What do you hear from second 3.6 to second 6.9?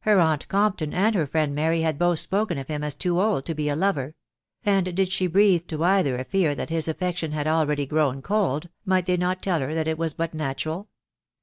a lover; and did she breathe to either a fear that his